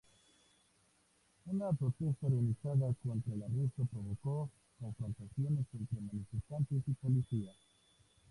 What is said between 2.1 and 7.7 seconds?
organizada contra el arresto provocó confrontaciones entre manifestantes y policía.